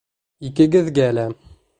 Икегеҙгә 0.47 1.07
лә. 1.19 1.27